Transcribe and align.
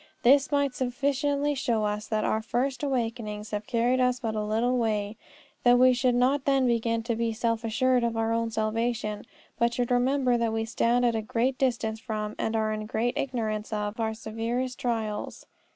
This 0.23 0.51
might 0.51 0.73
sufficiently 0.73 1.53
show 1.53 1.83
us 1.85 2.07
that 2.07 2.23
our 2.23 2.41
first 2.41 2.81
awakenings 2.81 3.51
have 3.51 3.67
carried 3.67 3.99
us 3.99 4.19
but 4.19 4.33
a 4.33 4.41
little 4.43 4.79
way; 4.79 5.15
that 5.63 5.77
we 5.77 5.93
should 5.93 6.15
not 6.15 6.45
then 6.45 6.65
begin 6.65 7.03
to 7.03 7.15
be 7.15 7.33
self 7.33 7.63
assured 7.63 8.03
of 8.03 8.17
our 8.17 8.33
own 8.33 8.49
salvation, 8.49 9.25
but 9.59 9.75
should 9.75 9.91
remember 9.91 10.39
that 10.39 10.53
we 10.53 10.65
stand 10.65 11.05
at 11.05 11.13
a 11.15 11.21
great 11.21 11.59
distance 11.59 11.99
from, 11.99 12.33
and 12.39 12.55
are 12.55 12.73
in 12.73 12.87
great 12.87 13.15
ignorance 13.15 13.71
of, 13.71 13.99
our 13.99 14.15
severest 14.15 14.79
trials." 14.79 15.45